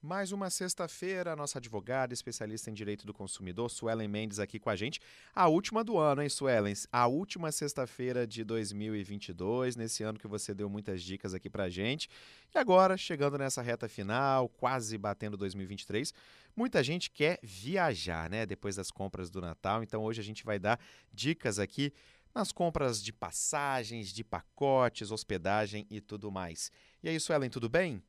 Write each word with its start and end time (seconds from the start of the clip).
Mais 0.00 0.30
uma 0.30 0.48
sexta-feira, 0.48 1.32
a 1.32 1.36
nossa 1.36 1.58
advogada, 1.58 2.14
especialista 2.14 2.70
em 2.70 2.72
direito 2.72 3.04
do 3.04 3.12
consumidor, 3.12 3.68
Suelen 3.68 4.06
Mendes, 4.06 4.38
aqui 4.38 4.56
com 4.56 4.70
a 4.70 4.76
gente. 4.76 5.00
A 5.34 5.48
última 5.48 5.82
do 5.82 5.98
ano, 5.98 6.22
hein, 6.22 6.28
Suelen? 6.28 6.72
A 6.92 7.08
última 7.08 7.50
sexta-feira 7.50 8.24
de 8.24 8.44
2022, 8.44 9.74
nesse 9.74 10.04
ano 10.04 10.16
que 10.16 10.28
você 10.28 10.54
deu 10.54 10.70
muitas 10.70 11.02
dicas 11.02 11.34
aqui 11.34 11.50
pra 11.50 11.68
gente. 11.68 12.08
E 12.54 12.58
agora, 12.58 12.96
chegando 12.96 13.36
nessa 13.36 13.60
reta 13.60 13.88
final, 13.88 14.48
quase 14.48 14.96
batendo 14.96 15.36
2023, 15.36 16.14
muita 16.54 16.80
gente 16.80 17.10
quer 17.10 17.40
viajar, 17.42 18.30
né? 18.30 18.46
Depois 18.46 18.76
das 18.76 18.92
compras 18.92 19.28
do 19.28 19.40
Natal. 19.40 19.82
Então, 19.82 20.04
hoje 20.04 20.20
a 20.20 20.24
gente 20.24 20.44
vai 20.44 20.60
dar 20.60 20.78
dicas 21.12 21.58
aqui 21.58 21.92
nas 22.32 22.52
compras 22.52 23.02
de 23.02 23.12
passagens, 23.12 24.12
de 24.12 24.22
pacotes, 24.22 25.10
hospedagem 25.10 25.88
e 25.90 26.00
tudo 26.00 26.30
mais. 26.30 26.70
E 27.02 27.08
aí, 27.08 27.18
Suelen, 27.18 27.50
tudo 27.50 27.68
bem? 27.68 28.00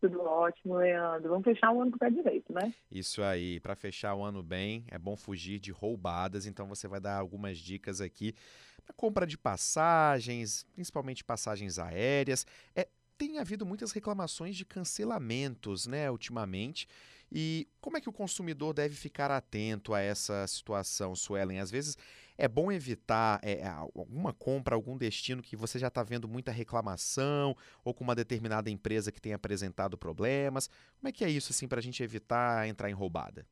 Tudo 0.00 0.20
ótimo, 0.20 0.76
Leandro. 0.76 1.30
Vamos 1.30 1.44
fechar 1.44 1.72
o 1.72 1.80
ano 1.80 1.90
com 1.90 1.96
o 1.96 1.98
pé 1.98 2.10
direito, 2.10 2.52
né? 2.52 2.72
Isso 2.90 3.22
aí. 3.22 3.58
Para 3.60 3.74
fechar 3.74 4.14
o 4.14 4.22
ano 4.22 4.42
bem, 4.42 4.84
é 4.88 4.98
bom 4.98 5.16
fugir 5.16 5.58
de 5.58 5.70
roubadas. 5.70 6.46
Então 6.46 6.66
você 6.66 6.86
vai 6.86 7.00
dar 7.00 7.16
algumas 7.16 7.58
dicas 7.58 8.00
aqui 8.00 8.34
na 8.86 8.94
compra 8.94 9.26
de 9.26 9.38
passagens, 9.38 10.64
principalmente 10.74 11.24
passagens 11.24 11.78
aéreas. 11.78 12.46
É, 12.74 12.88
tem 13.16 13.38
havido 13.38 13.64
muitas 13.64 13.92
reclamações 13.92 14.56
de 14.56 14.64
cancelamentos, 14.64 15.86
né, 15.86 16.10
ultimamente. 16.10 16.86
E 17.32 17.66
como 17.80 17.96
é 17.96 18.00
que 18.00 18.08
o 18.08 18.12
consumidor 18.12 18.72
deve 18.72 18.94
ficar 18.94 19.30
atento 19.30 19.94
a 19.94 20.00
essa 20.00 20.46
situação, 20.46 21.16
Suelen? 21.16 21.58
Às 21.58 21.70
vezes 21.70 21.96
é 22.38 22.48
bom 22.48 22.70
evitar 22.70 23.40
é, 23.42 23.66
alguma 23.66 24.32
compra, 24.32 24.74
algum 24.74 24.96
destino 24.96 25.42
que 25.42 25.56
você 25.56 25.78
já 25.78 25.88
está 25.88 26.02
vendo 26.02 26.28
muita 26.28 26.50
reclamação 26.50 27.56
ou 27.84 27.94
com 27.94 28.04
uma 28.04 28.14
determinada 28.14 28.70
empresa 28.70 29.10
que 29.10 29.20
tem 29.20 29.32
apresentado 29.32 29.96
problemas. 29.96 30.68
Como 30.98 31.08
é 31.08 31.12
que 31.12 31.24
é 31.24 31.30
isso, 31.30 31.52
assim, 31.52 31.66
para 31.66 31.78
a 31.78 31.82
gente 31.82 32.02
evitar 32.02 32.68
entrar 32.68 32.90
em 32.90 32.94
roubada? 32.94 33.46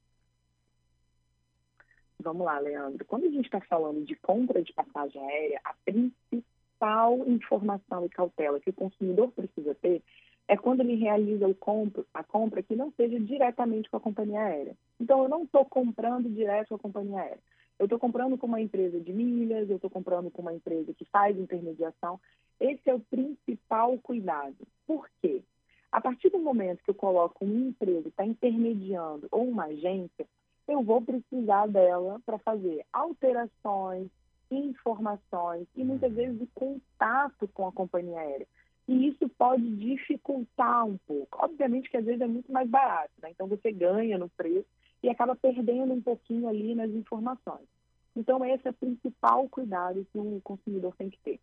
Vamos 2.18 2.46
lá, 2.46 2.58
Leandro. 2.58 3.04
Quando 3.04 3.24
a 3.26 3.30
gente 3.30 3.46
está 3.46 3.60
falando 3.60 4.04
de 4.04 4.14
compra 4.16 4.62
de 4.62 4.72
passagem 4.72 5.20
aérea, 5.20 5.60
a 5.64 5.74
principal 5.84 7.18
informação 7.26 8.06
e 8.06 8.08
cautela 8.08 8.60
que 8.60 8.70
o 8.70 8.74
consumidor 8.74 9.30
precisa 9.32 9.74
ter 9.74 10.02
é 10.46 10.56
quando 10.56 10.80
ele 10.80 10.96
realiza 10.96 11.48
o 11.48 11.54
compro, 11.54 12.06
a 12.12 12.22
compra 12.22 12.62
que 12.62 12.76
não 12.76 12.92
seja 12.96 13.18
diretamente 13.18 13.88
com 13.88 13.96
a 13.96 14.00
companhia 14.00 14.40
aérea. 14.40 14.76
Então, 15.00 15.22
eu 15.22 15.28
não 15.28 15.44
estou 15.44 15.64
comprando 15.64 16.28
direto 16.28 16.68
com 16.68 16.74
a 16.74 16.78
companhia 16.78 17.18
aérea. 17.18 17.38
Eu 17.78 17.86
estou 17.86 17.98
comprando 17.98 18.38
com 18.38 18.46
uma 18.46 18.60
empresa 18.60 19.00
de 19.00 19.12
milhas, 19.12 19.68
eu 19.68 19.76
estou 19.76 19.90
comprando 19.90 20.30
com 20.30 20.42
uma 20.42 20.54
empresa 20.54 20.94
que 20.94 21.04
faz 21.06 21.36
intermediação. 21.36 22.20
Esse 22.60 22.88
é 22.88 22.94
o 22.94 23.00
principal 23.00 23.98
cuidado. 23.98 24.56
Por 24.86 25.08
quê? 25.20 25.42
A 25.90 26.00
partir 26.00 26.30
do 26.30 26.38
momento 26.38 26.82
que 26.84 26.90
eu 26.90 26.94
coloco 26.94 27.44
uma 27.44 27.68
empresa 27.68 28.02
que 28.02 28.08
está 28.08 28.24
intermediando 28.24 29.28
ou 29.30 29.48
uma 29.48 29.66
agência, 29.66 30.26
eu 30.66 30.82
vou 30.82 31.02
precisar 31.02 31.66
dela 31.66 32.20
para 32.24 32.38
fazer 32.38 32.84
alterações, 32.92 34.08
informações 34.50 35.66
e 35.76 35.84
muitas 35.84 36.10
uhum. 36.10 36.16
vezes 36.16 36.38
de 36.38 36.46
contato 36.54 37.48
com 37.48 37.66
a 37.66 37.72
companhia 37.72 38.18
aérea. 38.18 38.46
E 38.86 39.08
isso 39.08 39.28
pode 39.38 39.64
dificultar 39.76 40.84
um 40.84 40.98
pouco. 41.06 41.44
Obviamente 41.44 41.90
que 41.90 41.96
às 41.96 42.04
vezes 42.04 42.20
é 42.20 42.26
muito 42.26 42.52
mais 42.52 42.68
barato, 42.68 43.12
né? 43.22 43.30
então 43.30 43.46
você 43.46 43.72
ganha 43.72 44.18
no 44.18 44.28
preço 44.30 44.66
e 45.04 45.10
acaba 45.10 45.36
perdendo 45.36 45.92
um 45.92 46.00
pouquinho 46.00 46.48
ali 46.48 46.74
nas 46.74 46.90
informações. 46.90 47.68
Então 48.16 48.42
esse 48.42 48.66
é 48.66 48.70
o 48.70 48.74
principal 48.74 49.46
cuidado 49.50 50.06
que 50.10 50.18
o 50.18 50.40
consumidor 50.42 50.94
tem 50.96 51.10
que 51.10 51.18
ter. 51.18 51.38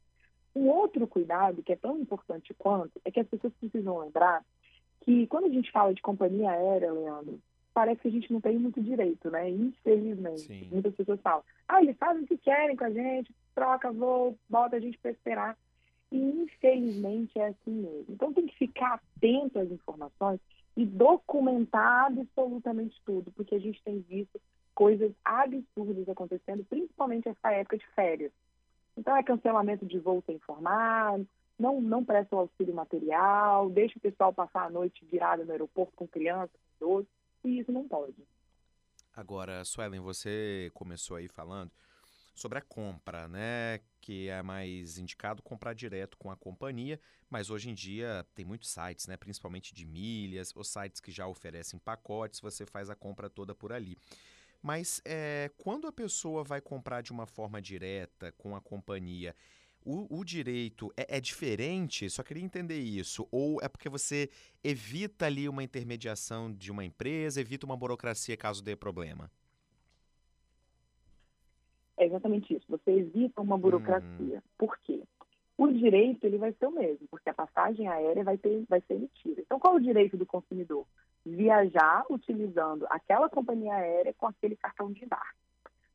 Um 0.55 0.67
outro 0.67 1.05
cuidado, 1.05 1.61
que 1.61 1.71
é 1.71 1.75
tão 1.75 1.99
importante 1.99 2.55
quanto, 2.55 2.99
é 3.05 3.11
que 3.11 3.19
as 3.19 3.27
pessoas 3.27 3.53
precisam 3.59 3.99
lembrar 3.99 4.43
que 5.01 5.27
quando 5.27 5.45
a 5.45 5.49
gente 5.49 5.71
fala 5.71 5.93
de 5.93 6.01
companhia 6.01 6.49
aérea, 6.49 6.91
Leandro, 6.91 7.39
parece 7.71 8.01
que 8.01 8.07
a 8.07 8.11
gente 8.11 8.33
não 8.33 8.41
tem 8.41 8.57
muito 8.57 8.81
direito, 8.81 9.29
né? 9.29 9.47
Infelizmente. 9.47 10.41
Sim. 10.41 10.69
Muitas 10.71 10.95
pessoas 10.95 11.21
falam, 11.21 11.43
ah, 11.67 11.83
eles 11.83 11.95
fazem 11.97 12.23
o 12.23 12.27
que 12.27 12.37
querem 12.37 12.75
com 12.75 12.85
a 12.85 12.89
gente, 12.89 13.31
troca 13.53 13.91
voo, 13.91 14.35
bota 14.49 14.75
a 14.75 14.79
gente 14.79 14.97
para 14.97 15.11
esperar. 15.11 15.55
E 16.11 16.17
infelizmente 16.17 17.37
é 17.37 17.49
assim 17.49 17.71
mesmo. 17.71 18.05
Então 18.09 18.33
tem 18.33 18.47
que 18.47 18.57
ficar 18.57 18.95
atento 18.95 19.59
às 19.59 19.69
informações 19.69 20.39
e 20.75 20.85
documentar 20.85 22.05
absolutamente 22.05 22.99
tudo, 23.05 23.31
porque 23.31 23.55
a 23.55 23.59
gente 23.59 23.81
tem 23.83 23.99
visto 24.01 24.39
coisas 24.73 25.11
absurdas 25.23 26.07
acontecendo, 26.07 26.63
principalmente 26.63 27.27
essa 27.27 27.51
época 27.51 27.77
de 27.77 27.87
férias. 27.87 28.31
Então 28.95 29.15
é 29.15 29.23
cancelamento 29.23 29.85
de 29.85 29.99
voo 29.99 30.23
sem 30.25 30.35
informar, 30.35 31.19
não, 31.59 31.79
não 31.79 32.03
presta 32.03 32.35
o 32.35 32.39
auxílio 32.39 32.73
material, 32.73 33.69
deixa 33.69 33.97
o 33.97 34.01
pessoal 34.01 34.33
passar 34.33 34.65
a 34.65 34.69
noite 34.69 35.05
virado 35.05 35.45
no 35.45 35.51
aeroporto 35.51 35.93
com 35.95 36.07
crianças, 36.07 36.55
com 36.79 36.85
idosos, 36.85 37.09
e 37.43 37.59
isso 37.59 37.71
não 37.71 37.87
pode. 37.87 38.15
Agora, 39.15 39.63
Suelen, 39.65 39.99
você 39.99 40.71
começou 40.73 41.17
aí 41.17 41.27
falando 41.27 41.71
sobre 42.33 42.57
a 42.57 42.61
compra, 42.61 43.27
né? 43.27 43.79
Que 43.99 44.29
é 44.29 44.41
mais 44.41 44.97
indicado 44.97 45.41
comprar 45.41 45.73
direto 45.73 46.17
com 46.17 46.31
a 46.31 46.35
companhia, 46.35 46.99
mas 47.29 47.49
hoje 47.49 47.69
em 47.69 47.73
dia 47.73 48.25
tem 48.33 48.45
muitos 48.45 48.69
sites, 48.69 49.07
né? 49.07 49.17
Principalmente 49.17 49.73
de 49.73 49.85
milhas, 49.85 50.53
os 50.55 50.67
sites 50.67 51.01
que 51.01 51.11
já 51.11 51.27
oferecem 51.27 51.79
pacotes, 51.79 52.39
você 52.39 52.65
faz 52.65 52.89
a 52.89 52.95
compra 52.95 53.29
toda 53.29 53.53
por 53.53 53.71
ali. 53.71 53.97
Mas 54.61 55.01
é, 55.03 55.49
quando 55.57 55.87
a 55.87 55.91
pessoa 55.91 56.43
vai 56.43 56.61
comprar 56.61 57.01
de 57.01 57.11
uma 57.11 57.25
forma 57.25 57.61
direta 57.61 58.31
com 58.33 58.55
a 58.55 58.61
companhia, 58.61 59.35
o, 59.83 60.19
o 60.19 60.23
direito 60.23 60.93
é, 60.95 61.17
é, 61.17 61.21
diferente? 61.21 62.09
Só 62.09 62.21
queria 62.21 62.43
entender 62.43 62.79
isso. 62.79 63.27
Ou 63.31 63.59
é 63.61 63.67
porque 63.67 63.89
você 63.89 64.29
evita 64.63 65.25
ali 65.25 65.49
uma 65.49 65.63
intermediação 65.63 66.53
de 66.53 66.71
uma 66.71 66.85
empresa, 66.85 67.41
evita 67.41 67.65
uma 67.65 67.75
burocracia 67.75 68.37
caso 68.37 68.63
dê 68.63 68.75
problema? 68.75 69.31
É 72.01 72.05
exatamente 72.07 72.51
isso. 72.55 72.65
Você 72.67 72.89
evita 72.89 73.41
uma 73.41 73.59
burocracia. 73.59 74.39
Hum. 74.39 74.41
Por 74.57 74.75
quê? 74.79 75.03
O 75.55 75.67
direito 75.67 76.25
ele 76.25 76.39
vai 76.39 76.51
ser 76.53 76.65
o 76.65 76.71
mesmo, 76.71 77.07
porque 77.11 77.29
a 77.29 77.33
passagem 77.33 77.87
aérea 77.87 78.23
vai, 78.23 78.39
ter, 78.39 78.65
vai 78.67 78.81
ser 78.81 78.95
emitida. 78.95 79.39
Então, 79.41 79.59
qual 79.59 79.75
é 79.75 79.77
o 79.77 79.83
direito 79.83 80.17
do 80.17 80.25
consumidor? 80.25 80.87
Viajar 81.23 82.03
utilizando 82.09 82.87
aquela 82.89 83.29
companhia 83.29 83.75
aérea 83.75 84.15
com 84.15 84.25
aquele 84.25 84.55
cartão 84.55 84.91
de 84.91 85.05
embarque. 85.05 85.37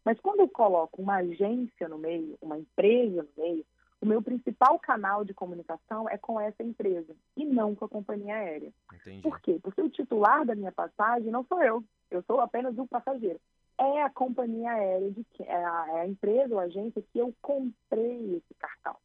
Mas 0.04 0.20
quando 0.20 0.38
eu 0.38 0.48
coloco 0.48 1.02
uma 1.02 1.16
agência 1.16 1.88
no 1.88 1.98
meio, 1.98 2.38
uma 2.40 2.56
empresa 2.56 3.24
no 3.24 3.42
meio, 3.42 3.66
o 4.00 4.06
meu 4.06 4.22
principal 4.22 4.78
canal 4.78 5.24
de 5.24 5.34
comunicação 5.34 6.08
é 6.08 6.16
com 6.16 6.40
essa 6.40 6.62
empresa 6.62 7.16
e 7.36 7.44
não 7.44 7.74
com 7.74 7.84
a 7.84 7.88
companhia 7.88 8.36
aérea. 8.36 8.72
Entendi. 8.94 9.22
Por 9.22 9.40
quê? 9.40 9.58
Porque 9.60 9.82
o 9.82 9.90
titular 9.90 10.46
da 10.46 10.54
minha 10.54 10.70
passagem 10.70 11.32
não 11.32 11.42
sou 11.42 11.60
eu, 11.60 11.82
eu 12.12 12.22
sou 12.22 12.40
apenas 12.40 12.78
o 12.78 12.86
passageiro 12.86 13.40
é 13.78 14.02
a 14.02 14.10
companhia 14.10 14.70
aérea, 14.70 15.10
de 15.10 15.24
é, 15.40 15.54
a, 15.54 15.86
é 15.90 16.00
a 16.00 16.06
empresa 16.06 16.54
ou 16.54 16.60
agência 16.60 17.02
que 17.12 17.18
eu 17.18 17.32
comprei 17.42 18.36
esse 18.36 18.54
cartão. 18.58 18.96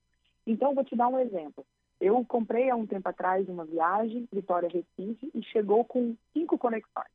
Então, 0.45 0.73
vou 0.73 0.83
te 0.83 0.95
dar 0.95 1.07
um 1.07 1.19
exemplo. 1.19 1.65
Eu 1.99 2.23
comprei 2.25 2.69
há 2.69 2.75
um 2.75 2.87
tempo 2.87 3.07
atrás 3.07 3.47
uma 3.47 3.65
viagem, 3.65 4.27
Vitória 4.31 4.69
Recife, 4.69 5.29
e 5.35 5.43
chegou 5.43 5.85
com 5.85 6.15
cinco 6.33 6.57
conexões. 6.57 7.11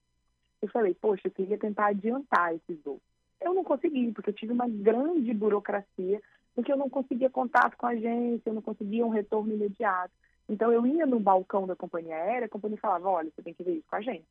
Eu 0.62 0.68
falei, 0.68 0.94
poxa, 0.94 1.26
eu 1.26 1.30
queria 1.32 1.58
tentar 1.58 1.86
adiantar 1.86 2.54
esses 2.54 2.80
voos. 2.82 3.00
Eu 3.40 3.52
não 3.52 3.64
consegui, 3.64 4.12
porque 4.12 4.30
eu 4.30 4.34
tive 4.34 4.52
uma 4.52 4.68
grande 4.68 5.34
burocracia, 5.34 6.22
porque 6.54 6.72
eu 6.72 6.76
não 6.76 6.88
conseguia 6.88 7.28
contato 7.28 7.76
com 7.76 7.86
a 7.86 7.90
agência, 7.90 8.48
eu 8.48 8.54
não 8.54 8.62
conseguia 8.62 9.04
um 9.04 9.10
retorno 9.10 9.52
imediato. 9.52 10.12
Então, 10.48 10.72
eu 10.72 10.86
ia 10.86 11.04
no 11.04 11.18
balcão 11.18 11.66
da 11.66 11.74
companhia 11.74 12.14
aérea, 12.14 12.46
a 12.46 12.48
companhia 12.48 12.78
falava, 12.78 13.08
olha, 13.08 13.30
você 13.34 13.42
tem 13.42 13.52
que 13.52 13.64
ver 13.64 13.74
isso 13.74 13.88
com 13.88 13.96
a 13.96 14.00
gente. 14.00 14.24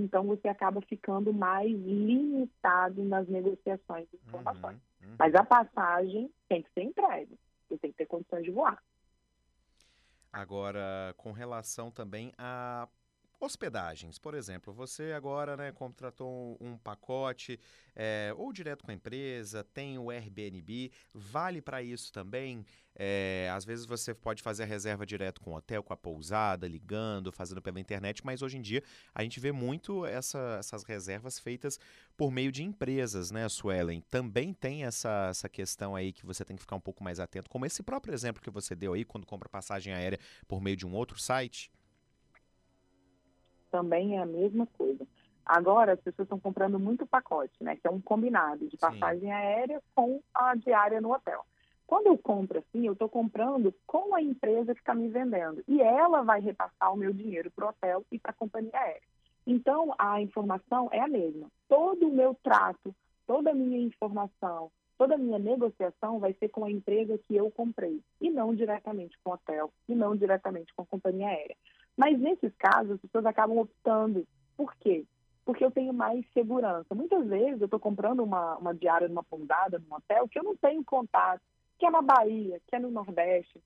Então 0.00 0.24
você 0.24 0.48
acaba 0.48 0.80
ficando 0.82 1.32
mais 1.32 1.70
limitado 1.70 3.04
nas 3.04 3.28
negociações 3.28 4.08
de 4.10 4.16
informações. 4.16 4.78
Uhum, 5.02 5.10
uhum. 5.10 5.16
Mas 5.18 5.34
a 5.34 5.44
passagem 5.44 6.30
tem 6.48 6.62
que 6.62 6.70
ser 6.72 6.82
entregue. 6.82 7.38
Você 7.68 7.78
tem 7.78 7.90
que 7.92 7.98
ter 7.98 8.06
condições 8.06 8.44
de 8.44 8.50
voar. 8.50 8.82
Agora, 10.32 11.14
com 11.16 11.32
relação 11.32 11.90
também 11.90 12.32
a 12.38 12.88
Hospedagens, 13.42 14.18
por 14.18 14.34
exemplo, 14.34 14.70
você 14.70 15.12
agora 15.12 15.56
né, 15.56 15.72
contratou 15.72 16.58
um, 16.60 16.76
pacote 16.76 17.58
é, 17.96 18.34
ou 18.36 18.52
direto 18.52 18.84
com 18.84 18.90
a 18.90 18.94
empresa, 18.94 19.64
tem 19.64 19.98
o 19.98 20.10
Airbnb, 20.10 20.92
vale 21.14 21.62
para 21.62 21.82
isso 21.82 22.12
também? 22.12 22.66
É, 22.94 23.50
às 23.54 23.64
vezes 23.64 23.86
você 23.86 24.12
pode 24.12 24.42
fazer 24.42 24.64
a 24.64 24.66
reserva 24.66 25.06
direto 25.06 25.40
com 25.40 25.52
o 25.52 25.56
hotel, 25.56 25.82
com 25.82 25.90
a 25.90 25.96
pousada, 25.96 26.68
ligando, 26.68 27.32
fazendo 27.32 27.62
pela 27.62 27.80
internet, 27.80 28.22
mas 28.26 28.42
hoje 28.42 28.58
em 28.58 28.60
dia 28.60 28.82
a 29.14 29.22
gente 29.22 29.40
vê 29.40 29.52
muito 29.52 30.04
essa, 30.04 30.58
essas 30.58 30.84
reservas 30.84 31.38
feitas 31.38 31.80
por 32.18 32.30
meio 32.30 32.52
de 32.52 32.62
empresas, 32.62 33.30
né, 33.30 33.48
Suelen? 33.48 34.02
Também 34.10 34.52
tem 34.52 34.84
essa, 34.84 35.28
essa 35.30 35.48
questão 35.48 35.96
aí 35.96 36.12
que 36.12 36.26
você 36.26 36.44
tem 36.44 36.56
que 36.56 36.62
ficar 36.62 36.76
um 36.76 36.80
pouco 36.80 37.02
mais 37.02 37.18
atento, 37.18 37.48
como 37.48 37.64
esse 37.64 37.82
próprio 37.82 38.12
exemplo 38.12 38.42
que 38.42 38.50
você 38.50 38.74
deu 38.74 38.92
aí, 38.92 39.02
quando 39.02 39.26
compra 39.26 39.48
passagem 39.48 39.94
aérea 39.94 40.18
por 40.46 40.60
meio 40.60 40.76
de 40.76 40.86
um 40.86 40.92
outro 40.92 41.18
site? 41.18 41.70
Também 43.70 44.16
é 44.16 44.22
a 44.22 44.26
mesma 44.26 44.66
coisa. 44.66 45.06
Agora 45.44 45.94
as 45.94 46.00
pessoas 46.00 46.26
estão 46.26 46.38
comprando 46.38 46.78
muito 46.78 47.06
pacote, 47.06 47.54
né? 47.60 47.76
Que 47.76 47.86
é 47.86 47.90
um 47.90 48.00
combinado 48.00 48.68
de 48.68 48.76
passagem 48.76 49.22
Sim. 49.22 49.32
aérea 49.32 49.82
com 49.94 50.20
a 50.34 50.54
diária 50.54 51.00
no 51.00 51.12
hotel. 51.12 51.44
Quando 51.86 52.06
eu 52.06 52.16
compro 52.16 52.58
assim, 52.60 52.86
eu 52.86 52.92
estou 52.92 53.08
comprando 53.08 53.74
com 53.84 54.14
a 54.14 54.22
empresa 54.22 54.74
que 54.74 54.80
está 54.80 54.94
me 54.94 55.08
vendendo. 55.08 55.64
E 55.66 55.82
ela 55.82 56.22
vai 56.22 56.40
repassar 56.40 56.92
o 56.92 56.96
meu 56.96 57.12
dinheiro 57.12 57.50
para 57.50 57.66
o 57.66 57.68
hotel 57.70 58.04
e 58.12 58.18
para 58.18 58.30
a 58.30 58.34
companhia 58.34 58.78
aérea. 58.78 59.02
Então, 59.44 59.92
a 59.98 60.20
informação 60.20 60.88
é 60.92 61.00
a 61.00 61.08
mesma. 61.08 61.48
Todo 61.68 62.06
o 62.06 62.12
meu 62.12 62.36
trato, 62.44 62.94
toda 63.26 63.50
a 63.50 63.54
minha 63.54 63.80
informação, 63.80 64.70
toda 64.96 65.14
a 65.14 65.18
minha 65.18 65.38
negociação 65.38 66.20
vai 66.20 66.32
ser 66.34 66.50
com 66.50 66.64
a 66.64 66.70
empresa 66.70 67.18
que 67.26 67.34
eu 67.34 67.50
comprei, 67.50 68.00
e 68.20 68.30
não 68.30 68.54
diretamente 68.54 69.18
com 69.24 69.30
o 69.30 69.32
hotel, 69.32 69.72
e 69.88 69.94
não 69.94 70.14
diretamente 70.14 70.72
com 70.74 70.82
a 70.82 70.86
companhia 70.86 71.26
aérea. 71.26 71.56
Mas 72.00 72.18
nesses 72.18 72.50
casos, 72.56 72.92
as 72.92 73.00
pessoas 73.02 73.26
acabam 73.26 73.58
optando. 73.58 74.26
Por 74.56 74.74
quê? 74.76 75.04
Porque 75.44 75.62
eu 75.62 75.70
tenho 75.70 75.92
mais 75.92 76.24
segurança. 76.32 76.94
Muitas 76.94 77.26
vezes 77.26 77.60
eu 77.60 77.66
estou 77.66 77.78
comprando 77.78 78.20
uma, 78.20 78.56
uma 78.56 78.74
diária 78.74 79.06
numa 79.06 79.22
pousada, 79.22 79.78
num 79.78 79.96
hotel, 79.96 80.26
que 80.26 80.38
eu 80.38 80.42
não 80.42 80.56
tenho 80.56 80.82
contato, 80.82 81.42
que 81.78 81.84
é 81.84 81.90
na 81.90 82.00
Bahia, 82.00 82.58
que 82.66 82.74
é 82.74 82.78
no 82.78 82.90
Nordeste, 82.90 83.62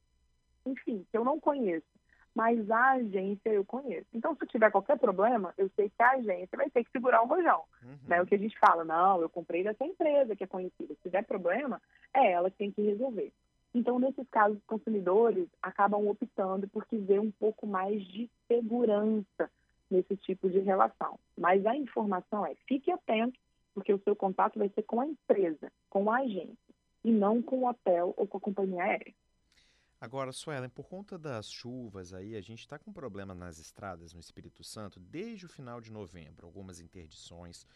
enfim, 0.66 1.06
que 1.08 1.16
eu 1.16 1.24
não 1.24 1.38
conheço 1.38 1.86
mas 2.34 2.68
a 2.68 2.94
agência 2.94 3.48
eu 3.48 3.64
conheço. 3.64 4.08
Então, 4.12 4.34
se 4.34 4.44
tiver 4.46 4.68
qualquer 4.68 4.98
problema, 4.98 5.54
eu 5.56 5.70
sei 5.76 5.88
que 5.88 6.02
a 6.02 6.14
agência 6.14 6.56
vai 6.56 6.68
ter 6.68 6.82
que 6.82 6.90
segurar 6.90 7.22
o 7.22 7.28
rojão. 7.28 7.62
Uhum. 7.80 7.96
Né? 8.08 8.20
O 8.20 8.26
que 8.26 8.34
a 8.34 8.38
gente 8.38 8.58
fala, 8.58 8.84
não, 8.84 9.20
eu 9.20 9.28
comprei 9.28 9.62
dessa 9.62 9.84
empresa 9.84 10.34
que 10.34 10.42
é 10.42 10.46
conhecida. 10.48 10.94
Se 10.94 11.02
tiver 11.02 11.22
problema, 11.22 11.80
é 12.12 12.32
ela 12.32 12.50
que 12.50 12.56
tem 12.56 12.72
que 12.72 12.82
resolver. 12.82 13.32
Então, 13.74 13.98
nesses 13.98 14.28
casos, 14.30 14.56
os 14.58 14.64
consumidores 14.64 15.48
acabam 15.60 16.06
optando 16.06 16.68
por 16.68 16.86
ver 16.92 17.20
um 17.20 17.32
pouco 17.32 17.66
mais 17.66 18.00
de 18.06 18.30
segurança 18.46 19.50
nesse 19.90 20.16
tipo 20.16 20.48
de 20.48 20.60
relação. 20.60 21.18
Mas 21.36 21.66
a 21.66 21.76
informação 21.76 22.46
é, 22.46 22.54
fique 22.68 22.92
atento, 22.92 23.38
porque 23.74 23.92
o 23.92 24.00
seu 24.04 24.14
contato 24.14 24.58
vai 24.58 24.68
ser 24.68 24.84
com 24.84 25.00
a 25.00 25.06
empresa, 25.06 25.72
com 25.90 26.08
a 26.08 26.18
agência, 26.18 26.56
e 27.02 27.10
não 27.10 27.42
com 27.42 27.58
o 27.58 27.68
hotel 27.68 28.14
ou 28.16 28.26
com 28.28 28.38
a 28.38 28.40
companhia 28.40 28.84
aérea. 28.84 29.12
Agora, 30.00 30.32
Suelen, 30.32 30.68
por 30.68 30.86
conta 30.86 31.18
das 31.18 31.50
chuvas 31.50 32.12
aí, 32.12 32.36
a 32.36 32.40
gente 32.40 32.60
está 32.60 32.78
com 32.78 32.92
problema 32.92 33.34
nas 33.34 33.58
estradas 33.58 34.12
no 34.12 34.20
Espírito 34.20 34.62
Santo 34.62 35.00
desde 35.00 35.46
o 35.46 35.48
final 35.48 35.80
de 35.80 35.90
novembro, 35.90 36.46
algumas 36.46 36.78
interdições. 36.78 37.66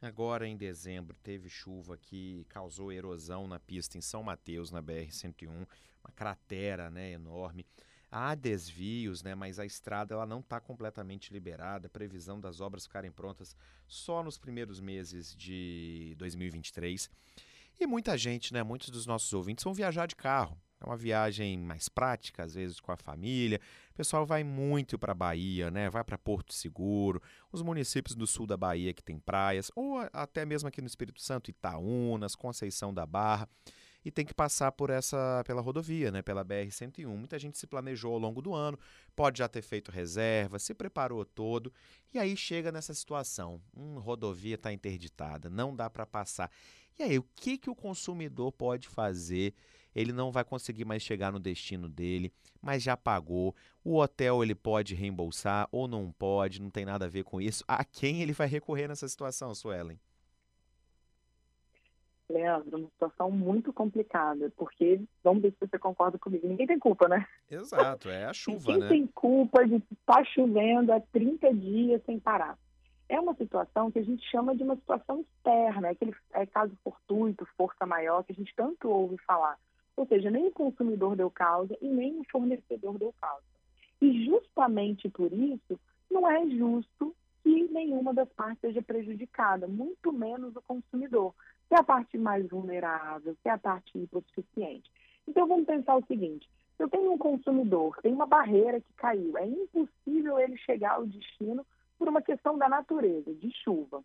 Agora, 0.00 0.46
em 0.46 0.56
dezembro, 0.56 1.16
teve 1.22 1.48
chuva 1.48 1.96
que 1.96 2.44
causou 2.48 2.92
erosão 2.92 3.46
na 3.46 3.58
pista 3.58 3.96
em 3.96 4.00
São 4.00 4.22
Mateus, 4.22 4.70
na 4.70 4.82
BR-101, 4.82 5.48
uma 5.48 6.12
cratera 6.14 6.90
né, 6.90 7.12
enorme. 7.12 7.66
Há 8.10 8.34
desvios, 8.34 9.22
né, 9.22 9.34
mas 9.34 9.58
a 9.58 9.66
estrada 9.66 10.14
ela 10.14 10.26
não 10.26 10.40
está 10.40 10.60
completamente 10.60 11.32
liberada. 11.32 11.86
A 11.86 11.90
previsão 11.90 12.40
das 12.40 12.60
obras 12.60 12.86
ficarem 12.86 13.10
prontas 13.10 13.56
só 13.86 14.22
nos 14.22 14.38
primeiros 14.38 14.80
meses 14.80 15.34
de 15.34 16.14
2023. 16.18 17.10
E 17.78 17.86
muita 17.86 18.16
gente, 18.16 18.52
né, 18.52 18.62
muitos 18.62 18.90
dos 18.90 19.06
nossos 19.06 19.32
ouvintes 19.32 19.64
vão 19.64 19.74
viajar 19.74 20.06
de 20.06 20.14
carro. 20.14 20.58
Uma 20.86 20.96
viagem 20.96 21.58
mais 21.58 21.88
prática, 21.88 22.44
às 22.44 22.54
vezes 22.54 22.78
com 22.78 22.92
a 22.92 22.96
família. 22.96 23.60
O 23.92 23.94
pessoal 23.96 24.24
vai 24.24 24.44
muito 24.44 24.98
para 24.98 25.12
a 25.12 25.14
Bahia, 25.14 25.70
né? 25.70 25.90
Vai 25.90 26.04
para 26.04 26.16
Porto 26.16 26.54
Seguro, 26.54 27.20
os 27.50 27.60
municípios 27.60 28.14
do 28.14 28.26
sul 28.26 28.46
da 28.46 28.56
Bahia 28.56 28.94
que 28.94 29.02
tem 29.02 29.18
praias, 29.18 29.70
ou 29.74 29.98
até 30.12 30.44
mesmo 30.44 30.68
aqui 30.68 30.80
no 30.80 30.86
Espírito 30.86 31.20
Santo, 31.20 31.50
Itaúnas, 31.50 32.36
Conceição 32.36 32.94
da 32.94 33.04
Barra, 33.04 33.48
e 34.06 34.10
tem 34.12 34.24
que 34.24 34.32
passar 34.32 34.70
por 34.70 34.88
essa 34.88 35.42
pela 35.44 35.60
rodovia, 35.60 36.12
né? 36.12 36.22
Pela 36.22 36.44
BR 36.44 36.70
101. 36.70 37.16
Muita 37.16 37.40
gente 37.40 37.58
se 37.58 37.66
planejou 37.66 38.12
ao 38.12 38.20
longo 38.20 38.40
do 38.40 38.54
ano, 38.54 38.78
pode 39.16 39.40
já 39.40 39.48
ter 39.48 39.62
feito 39.62 39.90
reserva, 39.90 40.60
se 40.60 40.72
preparou 40.72 41.24
todo, 41.24 41.72
e 42.14 42.18
aí 42.20 42.36
chega 42.36 42.70
nessa 42.70 42.94
situação, 42.94 43.60
hum, 43.76 43.98
rodovia 43.98 44.54
está 44.54 44.72
interditada, 44.72 45.50
não 45.50 45.74
dá 45.74 45.90
para 45.90 46.06
passar. 46.06 46.48
E 46.96 47.02
aí, 47.02 47.18
o 47.18 47.26
que 47.34 47.58
que 47.58 47.68
o 47.68 47.74
consumidor 47.74 48.52
pode 48.52 48.88
fazer? 48.88 49.52
ele 49.96 50.12
não 50.12 50.30
vai 50.30 50.44
conseguir 50.44 50.84
mais 50.84 51.02
chegar 51.02 51.32
no 51.32 51.40
destino 51.40 51.88
dele, 51.88 52.30
mas 52.60 52.82
já 52.82 52.98
pagou. 52.98 53.56
O 53.82 53.96
hotel 53.96 54.42
ele 54.42 54.54
pode 54.54 54.94
reembolsar 54.94 55.66
ou 55.72 55.88
não 55.88 56.12
pode, 56.12 56.60
não 56.60 56.68
tem 56.68 56.84
nada 56.84 57.06
a 57.06 57.08
ver 57.08 57.24
com 57.24 57.40
isso. 57.40 57.64
A 57.66 57.82
quem 57.82 58.20
ele 58.20 58.34
vai 58.34 58.46
recorrer 58.46 58.88
nessa 58.88 59.08
situação, 59.08 59.54
Suelen? 59.54 59.98
Leandro, 62.28 62.78
uma 62.78 62.88
situação 62.88 63.30
muito 63.30 63.72
complicada, 63.72 64.52
porque, 64.56 65.00
vamos 65.22 65.42
ver 65.42 65.52
se 65.52 65.60
você 65.60 65.78
concorda 65.78 66.18
comigo, 66.18 66.46
ninguém 66.48 66.66
tem 66.66 66.78
culpa, 66.78 67.08
né? 67.08 67.26
Exato, 67.50 68.08
é 68.08 68.24
a 68.24 68.32
chuva, 68.32 68.64
Quem 68.64 68.78
né? 68.78 68.88
tem 68.88 69.06
culpa 69.06 69.66
de 69.66 69.76
estar 69.76 70.16
tá 70.16 70.24
chovendo 70.24 70.92
há 70.92 71.00
30 71.00 71.54
dias 71.54 72.02
sem 72.04 72.18
parar? 72.18 72.58
É 73.08 73.20
uma 73.20 73.34
situação 73.34 73.90
que 73.90 74.00
a 74.00 74.02
gente 74.02 74.28
chama 74.28 74.56
de 74.56 74.64
uma 74.64 74.74
situação 74.74 75.20
externa, 75.20 75.88
é 75.88 75.90
aquele 75.92 76.14
é 76.32 76.44
caso 76.46 76.76
fortuito, 76.82 77.46
força 77.56 77.86
maior, 77.86 78.24
que 78.24 78.32
a 78.32 78.34
gente 78.34 78.52
tanto 78.56 78.88
ouve 78.88 79.16
falar. 79.18 79.56
Ou 79.96 80.06
seja, 80.06 80.30
nem 80.30 80.48
o 80.48 80.52
consumidor 80.52 81.14
deu 81.14 81.30
causa 81.30 81.76
e 81.80 81.88
nem 81.88 82.18
o 82.18 82.24
fornecedor 82.30 82.98
deu 82.98 83.14
causa. 83.20 83.44
E 84.00 84.26
justamente 84.26 85.08
por 85.08 85.32
isso, 85.32 85.78
não 86.10 86.28
é 86.28 86.44
justo 86.50 87.14
que 87.42 87.68
nenhuma 87.68 88.12
das 88.12 88.28
partes 88.30 88.60
seja 88.60 88.82
prejudicada, 88.82 89.68
muito 89.68 90.12
menos 90.12 90.54
o 90.56 90.62
consumidor, 90.62 91.32
que 91.76 91.80
a 91.80 91.84
parte 91.84 92.16
mais 92.16 92.48
vulnerável, 92.48 93.36
que 93.42 93.48
é 93.48 93.52
a 93.52 93.58
parte 93.58 93.98
hipossuficiente. 93.98 94.90
Então 95.28 95.46
vamos 95.46 95.66
pensar 95.66 95.94
o 95.96 96.06
seguinte: 96.06 96.48
eu 96.78 96.88
tenho 96.88 97.12
um 97.12 97.18
consumidor, 97.18 97.98
tem 98.00 98.14
uma 98.14 98.26
barreira 98.26 98.80
que 98.80 98.92
caiu, 98.94 99.36
é 99.36 99.46
impossível 99.46 100.38
ele 100.38 100.56
chegar 100.56 100.92
ao 100.92 101.06
destino 101.06 101.66
por 101.98 102.08
uma 102.08 102.22
questão 102.22 102.56
da 102.56 102.66
natureza, 102.66 103.34
de 103.34 103.50
chuva. 103.62 104.02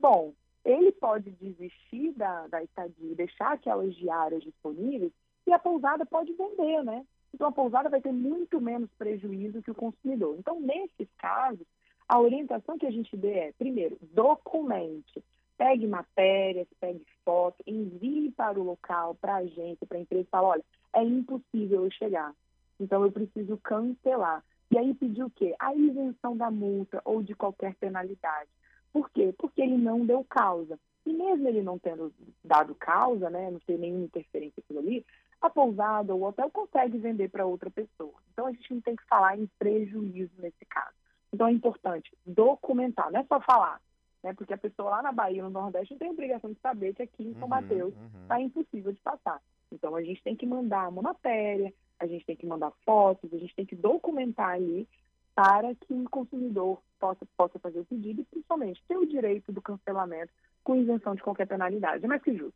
Bom, 0.00 0.32
ele 0.64 0.90
pode 0.90 1.30
desistir 1.30 2.12
da, 2.12 2.48
da 2.48 2.62
estadia, 2.62 3.14
deixar 3.14 3.52
aquelas 3.52 3.94
diárias 3.94 4.42
disponíveis 4.42 5.12
e 5.46 5.52
a 5.52 5.58
pousada 5.60 6.04
pode 6.04 6.32
vender, 6.32 6.82
né? 6.82 7.06
Então 7.32 7.46
a 7.46 7.52
pousada 7.52 7.88
vai 7.88 8.00
ter 8.00 8.12
muito 8.12 8.60
menos 8.60 8.90
prejuízo 8.98 9.62
que 9.62 9.70
o 9.70 9.74
consumidor. 9.74 10.36
Então, 10.38 10.60
nesses 10.60 11.08
casos, 11.18 11.66
a 12.08 12.20
orientação 12.20 12.76
que 12.76 12.86
a 12.86 12.90
gente 12.90 13.16
dê 13.16 13.32
é, 13.32 13.52
primeiro, 13.52 13.96
documente. 14.12 15.22
Pegue 15.56 15.86
matérias, 15.86 16.68
pegue 16.78 17.04
foto, 17.24 17.62
envie 17.66 18.30
para 18.32 18.58
o 18.58 18.62
local, 18.62 19.14
para 19.14 19.34
a 19.34 19.38
agência, 19.38 19.86
para 19.86 19.96
a 19.96 20.00
empresa 20.00 20.24
e 20.26 20.30
fala, 20.30 20.48
olha, 20.48 20.64
é 20.94 21.02
impossível 21.02 21.84
eu 21.84 21.90
chegar. 21.90 22.34
Então 22.78 23.04
eu 23.04 23.10
preciso 23.10 23.56
cancelar. 23.58 24.44
E 24.70 24.78
aí 24.78 24.94
pedir 24.94 25.22
o 25.22 25.30
quê? 25.30 25.54
A 25.58 25.74
isenção 25.74 26.36
da 26.36 26.50
multa 26.50 27.00
ou 27.04 27.22
de 27.22 27.34
qualquer 27.34 27.74
penalidade. 27.76 28.50
Por 28.92 29.10
quê? 29.10 29.34
Porque 29.38 29.62
ele 29.62 29.76
não 29.76 30.04
deu 30.04 30.24
causa. 30.24 30.78
E 31.04 31.12
mesmo 31.12 31.48
ele 31.48 31.62
não 31.62 31.78
tendo 31.78 32.12
dado 32.44 32.74
causa, 32.74 33.30
né, 33.30 33.50
não 33.50 33.60
ter 33.60 33.78
nenhuma 33.78 34.04
interferência 34.04 34.60
aquilo 34.60 34.80
ali, 34.80 35.06
a 35.40 35.48
pousada 35.48 36.14
ou 36.14 36.22
o 36.22 36.24
hotel 36.24 36.50
consegue 36.50 36.98
vender 36.98 37.28
para 37.28 37.46
outra 37.46 37.70
pessoa. 37.70 38.14
Então 38.32 38.46
a 38.46 38.52
gente 38.52 38.74
não 38.74 38.80
tem 38.80 38.96
que 38.96 39.04
falar 39.04 39.38
em 39.38 39.48
prejuízo 39.58 40.32
nesse 40.38 40.64
caso. 40.68 40.96
Então 41.32 41.46
é 41.46 41.52
importante 41.52 42.16
documentar, 42.26 43.12
não 43.12 43.20
é 43.20 43.24
só 43.24 43.40
falar, 43.40 43.80
né? 44.22 44.34
Porque 44.34 44.54
a 44.54 44.58
pessoa 44.58 44.90
lá 44.90 45.02
na 45.02 45.12
Bahia, 45.12 45.42
no 45.42 45.50
Nordeste, 45.50 45.92
não 45.92 45.98
tem 45.98 46.10
obrigação 46.10 46.52
de 46.52 46.60
saber 46.60 46.94
que 46.94 47.02
aqui 47.02 47.22
em 47.22 47.34
São 47.34 47.42
uhum, 47.42 47.48
Mateus 47.48 47.94
está 48.22 48.36
uhum. 48.36 48.42
impossível 48.42 48.92
de 48.92 49.00
passar. 49.00 49.40
Então 49.70 49.94
a 49.94 50.02
gente 50.02 50.22
tem 50.22 50.36
que 50.36 50.46
mandar 50.46 50.88
uma 50.88 51.02
matéria, 51.02 51.72
a 51.98 52.06
gente 52.06 52.24
tem 52.24 52.36
que 52.36 52.46
mandar 52.46 52.72
fotos, 52.84 53.32
a 53.32 53.38
gente 53.38 53.54
tem 53.54 53.66
que 53.66 53.74
documentar 53.74 54.50
ali 54.50 54.88
para 55.34 55.74
que 55.74 55.92
o 55.92 56.08
consumidor 56.08 56.80
possa, 56.98 57.26
possa 57.36 57.58
fazer 57.58 57.80
o 57.80 57.84
pedido 57.84 58.22
e, 58.22 58.24
principalmente, 58.24 58.82
ter 58.88 58.96
o 58.96 59.04
direito 59.04 59.52
do 59.52 59.60
cancelamento 59.60 60.32
com 60.64 60.76
isenção 60.76 61.14
de 61.14 61.22
qualquer 61.22 61.46
penalidade. 61.46 62.04
É 62.04 62.08
mais 62.08 62.22
que 62.22 62.34
justo. 62.34 62.54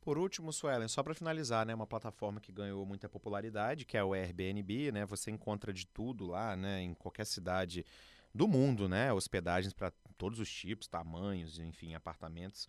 Por 0.00 0.18
último, 0.18 0.52
Suelen, 0.52 0.88
só 0.88 1.02
para 1.02 1.14
finalizar, 1.14 1.64
né, 1.64 1.74
uma 1.74 1.86
plataforma 1.86 2.38
que 2.38 2.52
ganhou 2.52 2.84
muita 2.84 3.08
popularidade, 3.08 3.86
que 3.86 3.96
é 3.96 4.04
o 4.04 4.12
Airbnb, 4.12 4.92
né? 4.92 5.06
Você 5.06 5.30
encontra 5.30 5.72
de 5.72 5.86
tudo 5.86 6.26
lá, 6.26 6.54
né, 6.54 6.82
em 6.82 6.92
qualquer 6.92 7.24
cidade 7.24 7.86
do 8.34 8.46
mundo, 8.46 8.86
né? 8.88 9.12
Hospedagens 9.12 9.72
para 9.72 9.90
todos 10.24 10.40
os 10.40 10.50
tipos, 10.50 10.88
tamanhos, 10.88 11.58
enfim, 11.58 11.92
apartamentos. 11.92 12.66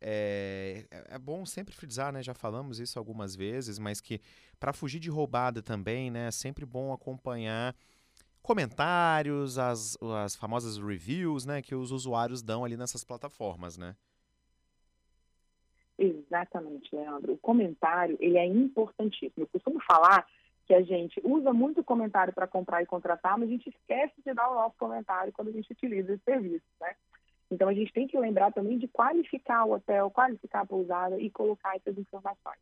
É, 0.00 0.86
é, 0.90 1.18
bom 1.18 1.44
sempre 1.44 1.74
frisar, 1.74 2.12
né? 2.12 2.22
Já 2.22 2.32
falamos 2.32 2.78
isso 2.78 2.96
algumas 2.96 3.34
vezes, 3.34 3.76
mas 3.76 4.00
que 4.00 4.20
para 4.60 4.72
fugir 4.72 5.00
de 5.00 5.10
roubada 5.10 5.60
também, 5.60 6.12
né? 6.12 6.28
É 6.28 6.30
sempre 6.30 6.64
bom 6.64 6.92
acompanhar 6.92 7.74
comentários, 8.40 9.58
as, 9.58 9.98
as 10.24 10.36
famosas 10.36 10.78
reviews, 10.78 11.44
né, 11.44 11.60
que 11.60 11.74
os 11.74 11.90
usuários 11.92 12.40
dão 12.40 12.64
ali 12.64 12.76
nessas 12.76 13.02
plataformas, 13.04 13.76
né? 13.76 13.96
Exatamente, 15.98 16.94
Leandro. 16.94 17.32
O 17.32 17.38
comentário, 17.38 18.16
ele 18.20 18.38
é 18.38 18.46
importantíssimo. 18.46 19.44
Eu 19.44 19.48
costumo 19.48 19.80
falar 19.82 20.24
que 20.66 20.74
a 20.74 20.82
gente 20.82 21.20
usa 21.24 21.52
muito 21.52 21.82
comentário 21.82 22.32
para 22.32 22.46
comprar 22.46 22.82
e 22.82 22.86
contratar, 22.86 23.38
mas 23.38 23.48
a 23.48 23.52
gente 23.52 23.68
esquece 23.68 24.14
de 24.24 24.32
dar 24.32 24.50
o 24.50 24.54
nosso 24.54 24.76
comentário 24.78 25.32
quando 25.32 25.48
a 25.48 25.52
gente 25.52 25.72
utiliza 25.72 26.14
esse 26.14 26.22
serviço, 26.24 26.64
né? 26.80 26.94
Então 27.50 27.68
a 27.68 27.74
gente 27.74 27.92
tem 27.92 28.06
que 28.06 28.18
lembrar 28.18 28.52
também 28.52 28.78
de 28.78 28.88
qualificar 28.88 29.64
o 29.64 29.72
hotel, 29.72 30.10
qualificar 30.10 30.60
a 30.60 30.66
pousada 30.66 31.20
e 31.20 31.28
colocar 31.30 31.76
essas 31.76 31.98
informações. 31.98 32.58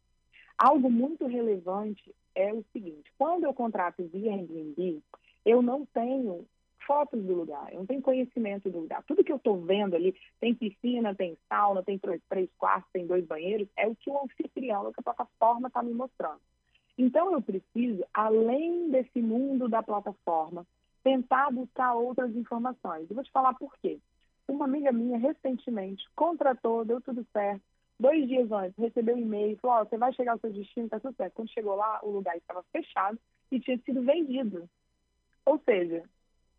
Algo 0.58 0.90
muito 0.90 1.26
relevante 1.26 2.14
é 2.34 2.52
o 2.52 2.64
seguinte: 2.72 3.10
quando 3.16 3.44
eu 3.44 3.54
contrato 3.54 4.02
via 4.08 4.32
Airbnb, 4.32 5.00
eu 5.44 5.62
não 5.62 5.86
tenho 5.86 6.44
fotos 6.86 7.22
do 7.22 7.34
lugar, 7.34 7.72
eu 7.72 7.78
não 7.78 7.86
tenho 7.86 8.02
conhecimento 8.02 8.68
do 8.68 8.80
lugar. 8.80 9.04
Tudo 9.04 9.22
que 9.22 9.30
eu 9.30 9.36
estou 9.36 9.60
vendo 9.60 9.94
ali, 9.94 10.14
tem 10.40 10.54
piscina, 10.54 11.14
tem 11.14 11.38
sauna, 11.48 11.84
tem 11.84 11.98
três, 11.98 12.20
três 12.28 12.50
quartos, 12.58 12.90
tem 12.92 13.06
dois 13.06 13.24
banheiros, 13.24 13.68
é 13.76 13.86
o 13.86 13.94
que 13.94 14.10
o 14.10 14.20
anfitrião, 14.22 14.88
o 14.88 14.92
que 14.92 15.00
a 15.00 15.04
plataforma 15.04 15.68
está 15.68 15.82
me 15.82 15.94
mostrando. 15.94 16.40
Então 17.00 17.32
eu 17.32 17.40
preciso, 17.40 18.04
além 18.12 18.90
desse 18.90 19.22
mundo 19.22 19.70
da 19.70 19.82
plataforma, 19.82 20.66
tentar 21.02 21.50
buscar 21.50 21.94
outras 21.94 22.36
informações. 22.36 23.08
Eu 23.08 23.14
vou 23.14 23.24
te 23.24 23.30
falar 23.30 23.54
por 23.54 23.74
quê. 23.78 23.98
Uma 24.46 24.66
amiga 24.66 24.92
minha 24.92 25.16
recentemente 25.16 26.06
contratou, 26.14 26.84
deu 26.84 27.00
tudo 27.00 27.26
certo. 27.32 27.62
Dois 27.98 28.28
dias 28.28 28.52
antes, 28.52 28.76
recebeu 28.76 29.16
um 29.16 29.20
e-mail, 29.20 29.56
falou: 29.62 29.80
oh, 29.80 29.88
você 29.88 29.96
vai 29.96 30.12
chegar 30.12 30.32
ao 30.32 30.38
seu 30.40 30.52
destino, 30.52 30.90
tá 30.90 31.00
tudo 31.00 31.16
certo. 31.16 31.32
Quando 31.32 31.50
chegou 31.50 31.74
lá, 31.74 32.00
o 32.02 32.10
lugar 32.10 32.36
estava 32.36 32.62
fechado 32.70 33.18
e 33.50 33.58
tinha 33.58 33.78
sido 33.78 34.02
vendido. 34.02 34.68
Ou 35.46 35.58
seja, 35.64 36.04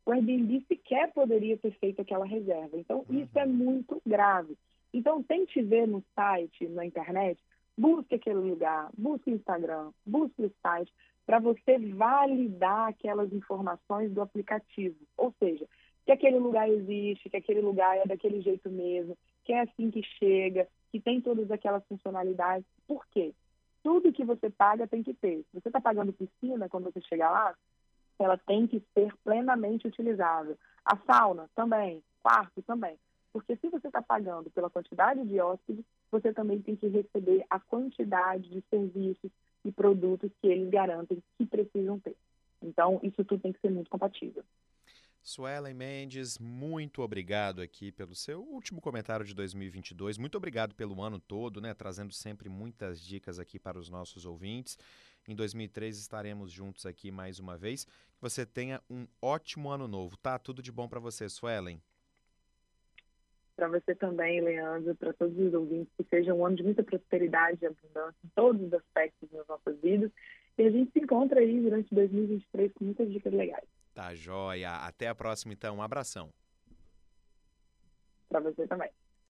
o 0.07 0.11
Airbnb 0.11 0.65
sequer 0.67 1.13
poderia 1.13 1.55
ter 1.55 1.71
feito 1.73 2.01
aquela 2.01 2.25
reserva. 2.25 2.79
Então, 2.79 3.05
uhum. 3.07 3.19
isso 3.21 3.37
é 3.37 3.45
muito 3.45 4.01
grave. 4.03 4.57
Então, 4.91 5.21
tente 5.21 5.61
ver 5.61 5.87
no 5.87 6.03
site, 6.15 6.67
na 6.67 6.83
internet, 6.83 7.39
busque 7.81 8.13
aquele 8.13 8.37
lugar, 8.37 8.91
busque 8.95 9.31
o 9.31 9.33
Instagram, 9.33 9.91
busque 10.05 10.45
o 10.45 10.53
site, 10.61 10.93
para 11.25 11.39
você 11.39 11.79
validar 11.79 12.89
aquelas 12.89 13.33
informações 13.33 14.11
do 14.11 14.21
aplicativo. 14.21 14.95
Ou 15.17 15.33
seja, 15.39 15.65
que 16.05 16.11
aquele 16.11 16.37
lugar 16.37 16.69
existe, 16.69 17.27
que 17.27 17.37
aquele 17.37 17.61
lugar 17.61 17.97
é 17.97 18.05
daquele 18.05 18.39
jeito 18.41 18.69
mesmo, 18.69 19.17
que 19.43 19.51
é 19.53 19.61
assim 19.61 19.89
que 19.89 20.03
chega, 20.19 20.67
que 20.91 20.99
tem 20.99 21.19
todas 21.21 21.49
aquelas 21.49 21.83
funcionalidades. 21.87 22.65
Por 22.87 23.03
quê? 23.07 23.33
Tudo 23.83 24.13
que 24.13 24.23
você 24.23 24.51
paga 24.51 24.87
tem 24.87 25.01
que 25.01 25.15
ter. 25.15 25.37
Se 25.51 25.59
você 25.59 25.69
está 25.69 25.81
pagando 25.81 26.13
piscina, 26.13 26.69
quando 26.69 26.83
você 26.83 27.01
chegar 27.01 27.31
lá, 27.31 27.55
ela 28.19 28.37
tem 28.37 28.67
que 28.67 28.79
ser 28.93 29.11
plenamente 29.23 29.87
utilizável. 29.87 30.55
A 30.85 30.95
sauna 30.97 31.49
também, 31.55 32.03
quarto 32.21 32.61
também. 32.61 32.95
Porque 33.33 33.55
se 33.55 33.69
você 33.69 33.87
está 33.87 34.03
pagando 34.03 34.51
pela 34.51 34.69
quantidade 34.69 35.25
de 35.25 35.39
hóspedes, 35.39 35.83
você 36.11 36.33
também 36.33 36.61
tem 36.61 36.75
que 36.75 36.87
receber 36.87 37.45
a 37.49 37.59
quantidade 37.59 38.49
de 38.49 38.63
serviços 38.69 39.31
e 39.63 39.71
produtos 39.71 40.31
que 40.41 40.47
eles 40.47 40.69
garantem 40.69 41.23
que 41.37 41.45
precisam 41.45 41.99
ter. 41.99 42.15
Então, 42.61 42.99
isso 43.01 43.23
tudo 43.23 43.41
tem 43.41 43.53
que 43.53 43.59
ser 43.59 43.71
muito 43.71 43.89
compatível. 43.89 44.43
Suelen 45.23 45.75
Mendes, 45.75 46.39
muito 46.39 47.03
obrigado 47.03 47.61
aqui 47.61 47.91
pelo 47.91 48.15
seu 48.15 48.41
último 48.41 48.81
comentário 48.81 49.23
de 49.23 49.35
2022. 49.35 50.17
Muito 50.17 50.35
obrigado 50.35 50.73
pelo 50.73 50.99
ano 51.01 51.19
todo, 51.19 51.61
né, 51.61 51.75
trazendo 51.75 52.11
sempre 52.11 52.49
muitas 52.49 52.99
dicas 52.99 53.37
aqui 53.37 53.59
para 53.59 53.77
os 53.77 53.87
nossos 53.87 54.25
ouvintes. 54.25 54.79
Em 55.27 55.35
2003 55.35 55.99
estaremos 55.99 56.51
juntos 56.51 56.87
aqui 56.87 57.11
mais 57.11 57.37
uma 57.39 57.55
vez. 57.55 57.85
Que 57.85 58.21
você 58.21 58.47
tenha 58.47 58.81
um 58.89 59.05
ótimo 59.21 59.69
ano 59.69 59.87
novo, 59.87 60.17
tá? 60.17 60.39
Tudo 60.39 60.61
de 60.61 60.71
bom 60.71 60.87
para 60.87 60.99
você, 60.99 61.29
Suelen. 61.29 61.79
Para 63.61 63.79
você 63.79 63.93
também, 63.93 64.41
Leandro, 64.41 64.95
para 64.95 65.13
todos 65.13 65.37
os 65.37 65.53
ouvintes, 65.53 65.93
que 65.95 66.03
seja 66.05 66.33
um 66.33 66.43
ano 66.43 66.55
de 66.55 66.63
muita 66.63 66.81
prosperidade 66.81 67.59
e 67.61 67.67
abundância 67.67 68.17
em 68.25 68.29
todos 68.29 68.59
os 68.59 68.73
aspectos 68.73 69.29
das 69.29 69.45
nossas 69.45 69.79
vidas. 69.81 70.11
E 70.57 70.63
a 70.63 70.71
gente 70.71 70.91
se 70.91 70.97
encontra 70.97 71.39
aí 71.39 71.61
durante 71.61 71.93
2023 71.93 72.73
com 72.73 72.85
muitas 72.85 73.11
dicas 73.11 73.31
legais. 73.31 73.67
Tá 73.93 74.15
joia. 74.15 74.77
Até 74.77 75.09
a 75.09 75.13
próxima, 75.13 75.53
então. 75.53 75.75
Um 75.75 75.83
abração. 75.83 76.31
Para 78.29 78.39
você 78.39 78.65
também. 78.65 78.89